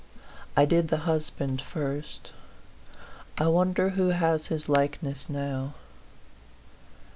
I 0.57 0.65
did 0.65 0.87
the 0.87 0.97
husband 1.05 1.61
first; 1.61 2.33
I 3.37 3.45
wonder 3.49 3.89
who 3.89 4.07
has 4.07 4.47
his 4.47 4.67
likeness 4.67 5.29
now? 5.29 5.75